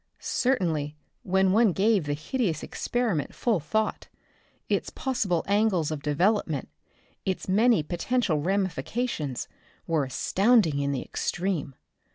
Certainly 0.17 0.97
when 1.21 1.51
one 1.51 1.73
gave 1.73 2.07
the 2.07 2.15
hideous 2.15 2.63
experiment 2.63 3.35
full 3.35 3.59
thought, 3.59 4.07
its 4.67 4.89
possible 4.89 5.43
angles 5.45 5.91
of 5.91 6.01
development, 6.01 6.69
its 7.23 7.47
many 7.47 7.83
potential 7.83 8.39
ramifications, 8.39 9.47
were 9.85 10.03
astounding 10.03 10.79
in 10.79 10.91
the 10.91 11.03
extreme. 11.03 11.75